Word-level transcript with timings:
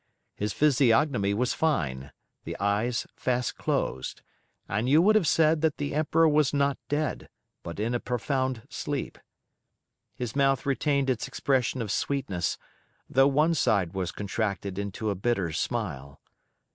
His 0.35 0.51
physiognomy 0.51 1.35
was 1.35 1.53
fine, 1.53 2.11
the 2.43 2.57
eyes 2.59 3.05
fast 3.15 3.55
closed, 3.55 4.23
and 4.67 4.89
you 4.89 4.99
would 4.99 5.13
have 5.13 5.27
said 5.27 5.61
that 5.61 5.77
the 5.77 5.93
Emperor 5.93 6.27
was 6.27 6.55
not 6.55 6.79
dead, 6.89 7.29
but 7.61 7.79
in 7.79 7.93
a 7.93 7.99
profound 7.99 8.63
sleep. 8.67 9.19
His 10.15 10.35
mouth 10.35 10.65
retained 10.65 11.07
its 11.11 11.27
expression 11.27 11.83
of 11.83 11.91
sweetness, 11.91 12.57
though 13.07 13.27
one 13.27 13.53
side 13.53 13.93
was 13.93 14.11
contracted 14.11 14.79
into 14.79 15.11
a 15.11 15.13
bitter 15.15 15.51
smile. 15.51 16.19